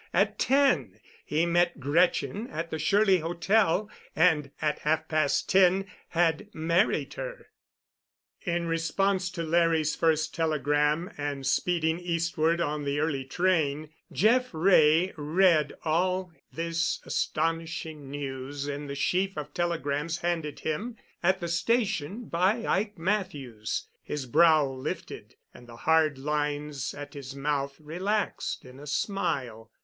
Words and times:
At 0.15 0.39
ten 0.39 0.99
he 1.23 1.45
met 1.45 1.79
Gretchen 1.79 2.47
at 2.47 2.71
the 2.71 2.79
Shirley 2.79 3.19
Hotel, 3.19 3.87
and, 4.15 4.49
at 4.59 4.79
half 4.79 5.07
past 5.07 5.47
ten, 5.47 5.85
had 6.09 6.47
married 6.55 7.13
her. 7.13 7.49
In 8.43 8.65
response 8.65 9.29
to 9.29 9.43
Larry's 9.43 9.93
first 9.95 10.33
telegram 10.33 11.11
and 11.19 11.45
speeding 11.45 11.99
eastward 11.99 12.59
on 12.59 12.83
the 12.83 12.99
early 12.99 13.23
train, 13.25 13.91
Jeff 14.11 14.49
Wray 14.53 15.13
read 15.17 15.73
all 15.85 16.33
this 16.51 16.99
astonishing 17.05 18.09
news 18.09 18.67
in 18.67 18.87
the 18.87 18.95
sheaf 18.95 19.37
of 19.37 19.53
telegrams 19.53 20.17
handed 20.17 20.61
him 20.61 20.95
at 21.21 21.39
the 21.41 21.47
station 21.47 22.25
by 22.25 22.65
Ike 22.65 22.97
Matthews. 22.97 23.87
His 24.01 24.25
brow 24.25 24.65
lifted, 24.65 25.35
and 25.53 25.67
the 25.67 25.75
hard 25.85 26.17
lines 26.17 26.95
at 26.95 27.13
his 27.13 27.35
mouth 27.35 27.75
relaxed 27.79 28.65
in 28.65 28.79
a 28.79 28.87
smile. 28.87 29.69